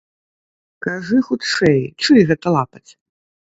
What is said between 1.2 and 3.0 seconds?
хутчэй, чый гэта лапаць?